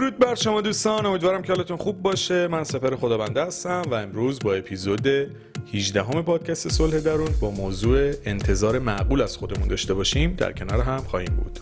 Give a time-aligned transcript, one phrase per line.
[0.00, 2.48] درود بر شما دوستان امیدوارم که حالتون خوب باشه.
[2.48, 5.06] من سپر خدابنده هستم و امروز با اپیزود
[5.74, 10.34] 18 همه پادکست صلح درون با موضوع انتظار معقول از خودمون داشته باشیم.
[10.34, 11.60] در کنار هم خواهیم بود.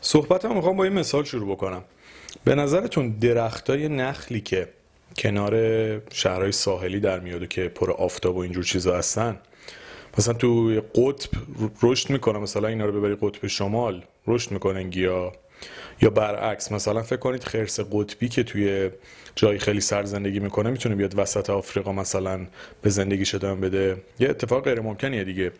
[0.00, 1.84] صحبت هم می‌خوام با این مثال شروع بکنم.
[2.44, 4.68] به نظرتون درختای نخلی که
[5.18, 5.54] کنار
[6.12, 9.38] شهرهای ساحلی در میاد و که پر آفتاب و اینجور چیزا هستن
[10.18, 11.30] مثلا تو قطب
[11.82, 15.32] رشد می‌کنه مثلا اینا رو ببری قطب شمال رشد می‌کنن گیا.
[16.02, 18.90] یا برعکس مثلا فکر کنید خرس قطبی که توی
[19.36, 22.46] جایی خیلی سر زندگی می‌کنه می‌تونه بیاد وسط آفریقا مثلا
[22.82, 23.96] به زندگی شدن بده.
[24.18, 25.52] یه اتفاق غیر ممکنیه دیگه.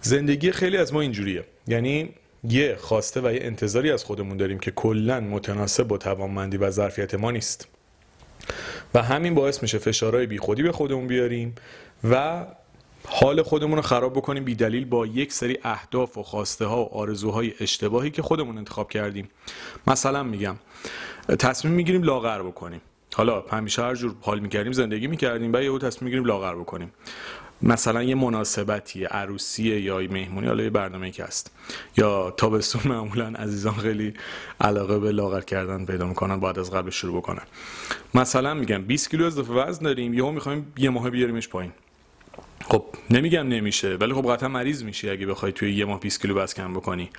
[0.00, 1.44] زندگی خیلی از ما اینجوریه.
[1.68, 2.08] یعنی
[2.48, 7.14] یه خواسته و یه انتظاری از خودمون داریم که کلا متناسب با توانمندی و ظرفیت
[7.14, 7.68] ما نیست.
[8.94, 11.54] و همین باعث میشه فشارهای بیخودی به خودمون بیاریم
[12.10, 12.46] و
[13.06, 16.94] حال خودمون رو خراب بکنیم بی دلیل با یک سری اهداف و خواسته ها و
[16.94, 19.28] آرزوهای اشتباهی که خودمون انتخاب کردیم.
[19.86, 20.56] مثلا میگم
[21.38, 22.80] تصمیم می‌گیریم لاغر بکنیم.
[23.14, 26.92] حالا همیشه هر جور حال می‌کردیم زندگی می‌کردیم و یهو تصمیم می‌گیریم لاغر بکنیم.
[27.62, 31.50] مثلا یه مناسبتی عروسی یا مهمونی حالا یه برنامه که هست.
[31.96, 34.14] یا تابستون معمولا عزیزان خیلی
[34.60, 37.42] علاقه به لاغر کردن پیدا می‌کنن بعد از قبل شروع بکنن.
[38.14, 41.72] مثلا میگم 20 کیلو اضافه وزن داریم یهو می‌خوایم یه ماه بیاریمش پایین.
[42.68, 46.38] خب نمیگم نمیشه ولی خب قطعا مریض میشی اگه بخوای توی یه ماه 20 کیلو
[46.38, 47.10] وزن کم بکنی.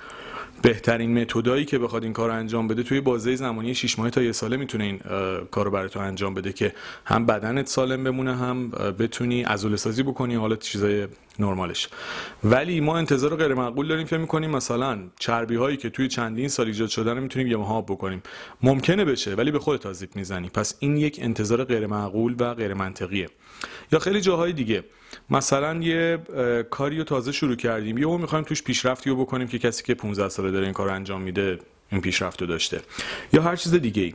[0.62, 4.22] بهترین متدایی که بخواد این کار رو انجام بده توی بازه زمانی 6 ماه تا
[4.22, 4.98] یه ساله می‌تونه این
[5.50, 6.72] کارو برای تو انجام بده که
[7.04, 11.06] هم بدنت سالم بمونه هم بتونی عضله سازی بکنی حالت چیزای
[11.38, 11.88] نرمالش.
[12.44, 16.66] ولی ما انتظار غیر معقول داریم فکر می‌کنیم مثلا چربی هایی که توی چندین سال
[16.66, 18.22] ایجاد شدن می‌تونیم یه ماه بکنیم.
[18.62, 20.48] ممکنه بشه ولی به خودت آزیب می‌زنی.
[20.48, 23.28] پس این یک انتظار غیر معقول و غیر منطقیه.
[23.92, 24.84] یا خیلی جاهای دیگه.
[25.36, 26.18] مثلا یه
[26.70, 27.98] کاری رو تازه شروع کردیم.
[27.98, 31.20] یهو می‌خوایم توش پیشرفتی رو بکنیم که کسی که 15 ساله داره این کار انجام
[31.20, 31.58] میده
[31.92, 32.80] این پیشرفت رو داشته.
[33.32, 34.14] یا هر چیز دیگه ای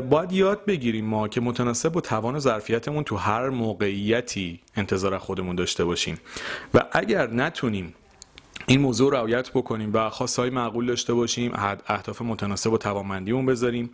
[0.00, 5.56] باید یاد بگیریم ما که متناسب با توان و ظرفیتمون تو هر موقعیتی انتظار خودمون
[5.56, 6.18] داشته باشیم.
[6.74, 7.94] و اگر نتونیم
[8.66, 11.52] این موضوع رعایت بکنیم و خواستهای معقول داشته باشیم
[11.86, 13.90] اهداف متناسب و توانمندیمون بذاریم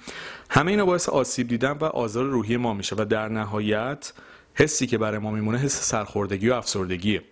[0.51, 2.97] همه اینا باعث آسیب دیدن و آزار روحی ما میشه.
[2.99, 4.13] و در نهایت
[4.55, 7.23] حسی که برای ما میمونه حس سرخوردگی و افسردگیه.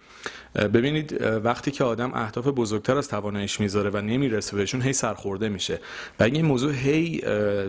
[0.54, 5.80] ببینید وقتی که آدم اهداف بزرگتر از تواناییش می‌ذاره و نمی‌رسه بهشون هی سرخورده میشه.
[6.20, 7.20] و این موضوع هی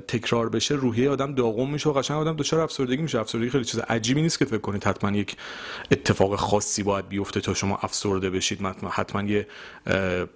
[0.08, 3.20] تکرار بشه روحیه آدم داغون میشه و قشنگ آدم دچار افسردگی میشه.
[3.20, 5.36] افسردگی خیلی چیز عجیبی نیست که فکر کنید حتما یک
[5.92, 8.60] اتفاق خاصی باید بیفته تا شما افسرده بشید.
[8.90, 9.48] حتما یه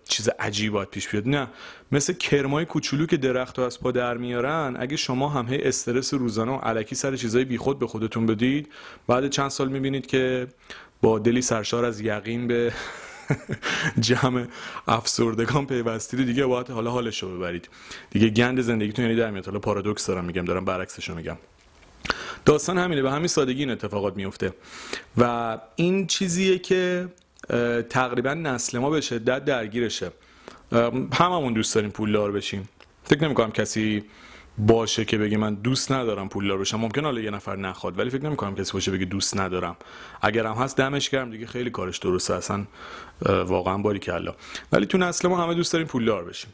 [0.10, 1.28] چیز عجیبی باید پیش بیاد.
[1.30, 1.48] نه.
[1.92, 6.52] مثل کرمای کوچولو که درخت از پا در میارن اگه شما هم هی استرس روزانه
[6.52, 8.70] و علکی سر چیزای بیخود به خودتون بدید
[9.08, 10.48] بعد چند سال می‌بینید که
[11.02, 12.74] با دلی سرشار از یقین به
[14.00, 14.46] جمع
[14.88, 17.70] افسردگان پیوستید دیگه باید حالا حالش رو ببرید.
[18.10, 19.46] دیگه گند زندگیتون یعنی در میاد.
[19.46, 21.38] حالا پارادوکس دارم میگم دارم برعکسش رو میگم.
[22.46, 24.54] داستان همینه به همین سادگی این اتفاقات میفته
[25.18, 27.08] و این چیزیه که
[27.90, 30.12] تقریبا نسل ما به شدت درگیرشه.
[31.14, 32.70] هممون دوست داریم پولدار بشیم.
[33.04, 34.04] فکر نمی‌کنم کسی
[34.58, 36.80] باشه که بگه من دوست ندارم پولدار بشم.
[36.80, 39.76] ممکن حالا یه نفر نخواد ولی فکر نمی‌کنم کسی باشه بگه دوست ندارم.
[40.22, 42.34] اگرم هست دمش گرم دیگه خیلی کارش درسته.
[42.34, 42.66] اصلا
[43.26, 44.36] واقعا باری کلا
[44.72, 46.54] ولی تو نسل ما همه دوست داریم پولدار بشیم.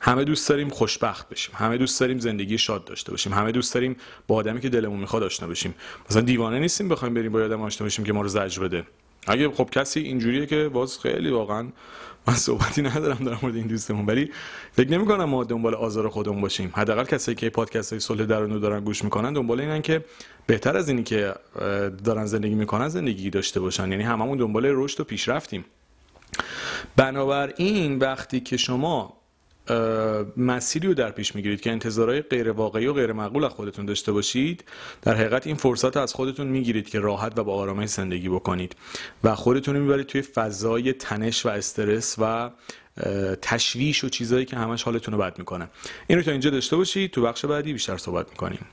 [0.00, 1.54] همه دوست داریم خوشبخت بشیم.
[1.58, 3.32] همه دوست داریم زندگی شاد داشته باشیم.
[3.32, 3.96] همه دوست داریم
[4.26, 5.74] با آدمی که دلمون می‌خواد آشنا بشیم.
[6.10, 8.86] مثلا دیوانه نیستیم بخوایم بریم با آدم آشنا بشیم که ما رو زجر بده.
[9.26, 11.68] اگه خب کسی اینجوریه که باز خیلی واقعا
[12.26, 14.06] من صحبتی ندارم در مورد این دوستمون.
[14.06, 14.30] ولی
[14.72, 16.72] فکر نمی کنم ما دنبال آزار خودمون باشیم.
[16.76, 20.04] حداقل کسایی که پادکست های صلح درونو دارن گوش می‌کنن دنبال اینن که
[20.46, 21.34] بهتر از اینی که
[22.04, 23.90] دارن زندگی می‌کنن زندگی داشته باشن.
[23.90, 25.64] یعنی هممون دنبال رشد و پیشرفتیم.
[26.96, 29.21] بنابراین وقتی که شما
[30.36, 34.12] مسیری رو در پیش می‌گیرید که انتظارهای غیر واقعی و غیر معقول از خودتون داشته
[34.12, 34.64] باشید
[35.02, 38.76] در حقیقت این فرصت از خودتون می‌گیرید که راحت و با آرامش زندگی بکنید
[39.24, 42.50] و خودتون رو می‌برید توی فضای تنش و استرس و
[43.42, 45.70] تشویش و چیزهایی که همش حالتون رو بد می‌کنه.
[46.06, 48.66] این رو تا اینجا داشته باشید تو بخش بعدی بیشتر صحبت می‌کنیم.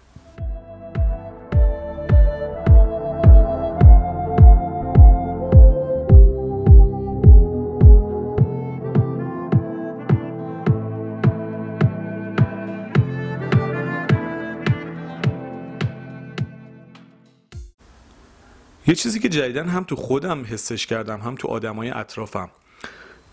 [18.89, 22.50] یه چیزی که جدیدن هم تو خودم حسش کردم هم تو آدمای اطرافم.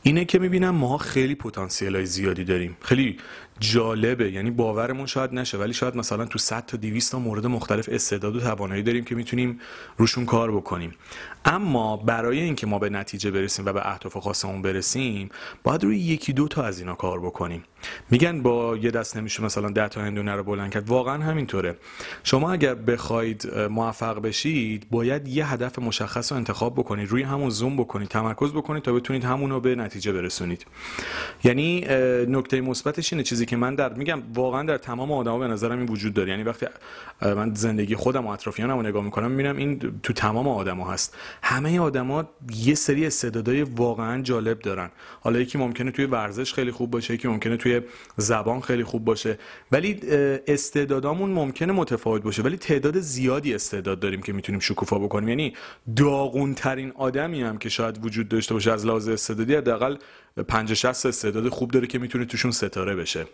[0.03, 2.77] اینه که می‌بینم ماها خیلی پتانسیل های زیادی داریم.
[2.81, 3.19] خیلی
[3.61, 4.33] جالبه.
[4.33, 8.37] یعنی باورمون شاید نشه ولی شاید مثلا تو 100 تا 200 تا مورد مختلف استعداد
[8.37, 9.61] و توانایی داریم که می‌تونیم
[9.97, 10.93] روشون کار بکنیم.
[11.45, 15.29] اما برای اینکه ما به نتیجه برسیم و به اهداف خاصمون برسیم
[15.63, 17.65] باید روی یکی دو تا از اینا کار بکنیم.
[18.11, 20.89] میگن با یه دست نمیشه مثلا 10 تا هندونه رو بلند کرد.
[20.89, 21.77] واقعا همینطوره.
[22.25, 27.77] شما اگر بخواید موفق بشید باید یه هدف مشخص رو انتخاب بکنید روی همون زوم
[27.77, 30.67] بکنید تمرکز بکنید تا بتونید همون رو به نتیجه برسونید.
[31.45, 31.81] یعنی
[32.29, 35.89] نکته مثبتش اینه چیزی که من در میگم واقعا در تمام آدما به نظرم این
[35.89, 36.31] وجود داره.
[36.31, 36.67] یعنی وقتی
[37.23, 41.17] من زندگی خودم و اطرافیانم رو نگاه می‌کنم می‌بینم این تو تمام آدما هست.
[41.43, 44.91] همه آدما یه سری استعدادهای واقعا جالب دارن.
[45.21, 47.81] حالا یکی ممکنه توی ورزش خیلی خوب باشه یکی ممکنه توی
[48.17, 49.39] زبان خیلی خوب باشه.
[49.73, 50.01] ولی
[50.47, 52.43] استعدادامون ممکنه متفاوت باشه.
[52.43, 55.29] ولی تعداد زیادی استعداد داریم که می‌تونیم شکوفا بکنیم.
[55.29, 55.55] یعنی
[55.97, 59.97] داغون ترین آدمی هم که شاید وجود داشته باشه از لحاظ استعدادی حداقل
[60.43, 63.27] 50 60 استعداد خوب داره که می‌تونه توشون ستاره بشه.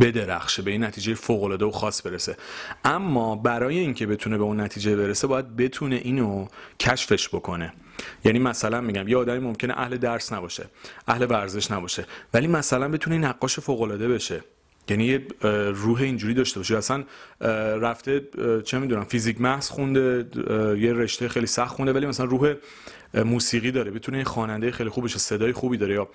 [0.00, 2.36] بدرخشه به این نتیجه فوق العاده و خاص برسه.
[2.84, 6.46] اما برای اینکه بتونه به اون نتیجه برسه باید بتونه اینو
[6.80, 7.72] کشفش بکنه.
[8.24, 10.66] یعنی مثلا میگم یه آدمی ممکنه اهل درس نباشه
[11.08, 14.40] اهل ورزش نباشه ولی مثلا بتونه نقاش فوق العاده بشه.
[14.88, 15.26] یعنی یه
[15.70, 16.76] روح اینجوری داشته باشه.
[16.76, 17.04] اصلا
[17.80, 18.28] رفته
[18.64, 20.26] چه می‌دونم فیزیک محض خونده
[20.80, 22.54] یه رشته خیلی سخت خونده ولی مثلا روح
[23.14, 23.90] موسیقی داره.
[23.90, 26.08] بتونه خواننده خیلی خوب بشه صدای خوبی داره یا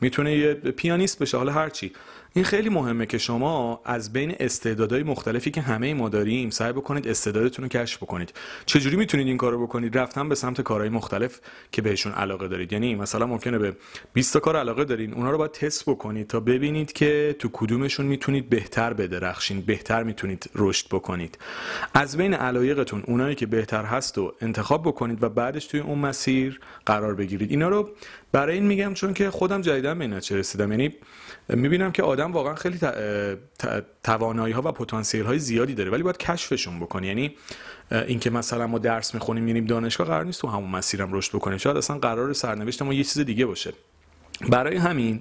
[0.00, 1.92] می‌تونه یه پیانیست بشه حالا هرچی
[2.32, 7.08] این خیلی مهمه که شما از بین استعدادهای مختلفی که همه ما داریم سعی بکنید
[7.08, 8.34] استعدادتون رو کشف بکنید.
[8.66, 11.40] چجوری می‌تونید این کارو بکنید؟ رفتن به سمت کارهای مختلف
[11.72, 12.72] که بهشون علاقه دارید.
[12.72, 13.76] یعنی مثلا ممکنه به
[14.12, 18.06] 20 تا کار علاقه دارین اونا رو باید تست بکنید تا ببینید که تو کدومشون
[18.06, 21.38] می‌تونید بهتر بدرخشین بهتر می‌تونید رشد بکنید.
[21.94, 26.45] از بین علایقتون اونایی که بهتر هست و انتخاب بکنید و بعدش توی اون مسیر
[26.86, 27.50] قرار بگیرید.
[27.50, 27.90] اینا رو
[28.32, 30.70] برای این میگم چون که خودم جدیدن به این رسیدم.
[30.70, 30.94] یعنی
[31.48, 32.78] می‌بینم که آدم واقعا خیلی
[34.04, 37.06] توانایی ها و پتانسیل های زیادی داره ولی باید کشفشون بکنی.
[37.06, 37.36] یعنی
[37.90, 41.76] اینکه مثلا ما درس می‌خونیم میریم دانشگاه قرار نیست تو همون مسیرم رشد بکنیم شاید
[41.76, 43.72] اصلا قرار سرنوشت ما یه چیز دیگه باشه.
[44.48, 45.20] برای همین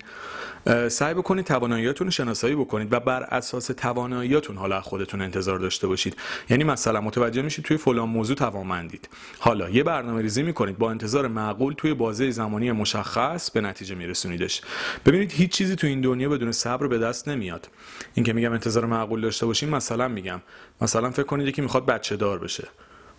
[0.90, 6.16] سعی بکنید تواناییاتون رو شناسایی بکنید و بر اساس تواناییاتون حالا خودتون انتظار داشته باشید.
[6.50, 9.10] یعنی مثلا متوجه میشید توی فلان موضوع توانمندید.
[9.40, 14.62] حالا یه برنامه ریزی می‌کنید با انتظار معقول توی بازه زمانی مشخص به نتیجه میرسونیدش.
[15.06, 17.70] ببینید هیچ چیزی تو این دنیا بدون صبر به دست نمیاد.
[18.14, 20.42] این که میگم انتظار معقول داشته باشین مثلا میگم.
[20.82, 22.68] مثلا فکر کنید یکی می‌خواد بچه دار بشه.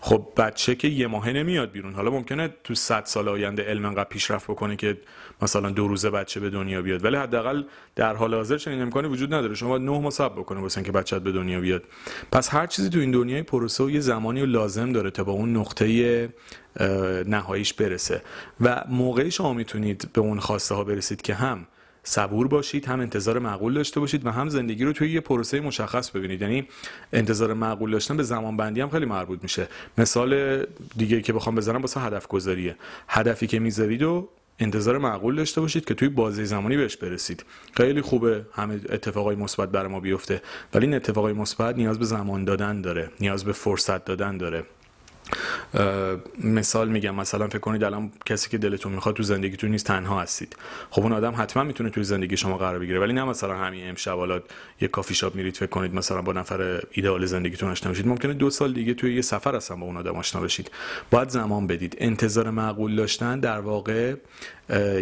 [0.01, 1.95] خب بچه که یه ماهه نمیاد بیرون.
[1.95, 4.99] حالا ممکنه تو 100 سال آینده علم انقدر پیشرفت بکنه که
[5.43, 7.05] مثلا دو روزه بچه به دنیا بیاد.
[7.05, 7.63] ولی حداقل
[7.97, 9.55] در حال حاضر چنین امکانی وجود نداره.
[9.55, 11.83] شما باید 9 ماه صبر بکنه واسه اینکه بچت به دنیا بیاد.
[12.33, 15.31] پس هر چیزی تو این دنیای پروسه و یه زمانی و لازم داره تا به
[15.31, 16.29] اون نقطه
[17.27, 18.23] نهاییش برسه.
[18.61, 21.67] و موقعی شما می‌تونید به اون خواسته ها برسید که هم
[22.09, 26.11] صبور باشید هم انتظار معقول داشته باشید و هم زندگی رو توی یه پروسه مشخص
[26.11, 26.43] ببینید.
[26.43, 26.69] یعنی
[27.13, 29.69] انتظار معقول داشتن به زمان بندی هم خیلی مربوط میشه.
[29.99, 30.63] مثال
[30.97, 32.77] دیگه که بخوام بزنم واسه هدف گذاریه
[33.09, 37.45] هدفی که می‌ذارید و انتظار معقول داشته باشید که توی بازه زمانی بهش برسید.
[37.77, 40.43] خیلی خوبه همه اتفاقای مثبت برای ما بیفته
[40.75, 44.65] ولی این اتفاقای مثبت نیاز به زمان دادن داره نیاز به فرصت دادن داره.
[46.45, 50.57] مثال میگم مثلا فکر کنید الان کسی که دلتون می‌خواد تو زندگیتون نیست تنها هستید.
[50.91, 53.01] خب اون آدم حتما می‌تونه توی زندگی شما قرار بگیره.
[53.01, 54.41] ولی نه مثلا همین امشب حالا
[54.81, 58.51] یه کافی شاپ میرید فکر کنید مثلا با نفر ایدئال زندگیتون آشنا بشید ممکنه دو
[58.51, 60.71] سال دیگه توی یه سفر اصلا با اون آدم آشنا بشید.
[61.11, 61.97] باید زمان بدید.
[61.99, 64.15] انتظار معقول داشتن در واقع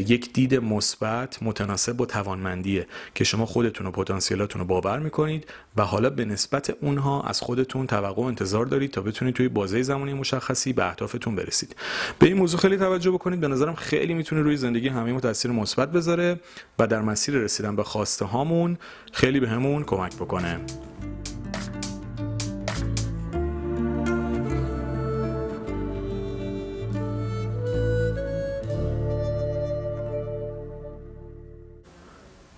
[0.06, 5.82] یک دید مثبت متناسب با توانمندیه که شما خودتون و پتانسیلاتون رو باور می‌کنید و
[5.82, 10.14] حالا به نسبت اونها از خودتون توقع و انتظار دارید تا بتونید توی بازه زمانی
[10.14, 11.76] مشخصی به اهدافتون برسید.
[12.18, 13.40] به این موضوع خیلی توجه بکنید.
[13.40, 16.40] به نظرم خیلی می‌تونه روی زندگی همه ما تاثیر مثبت بذاره
[16.78, 18.78] و در مسیر رسیدن به خواسته هامون
[19.12, 20.60] خیلی بهمون به کمک بکنه.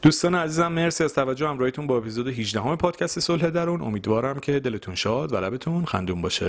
[0.07, 3.81] دوستان عزیزم مرسی از توجه همراهیتون با اپیزود 18 همه پادکست صلح درون.
[3.81, 6.45] امیدوارم که دلتون شاد و لبتون خندون باشه.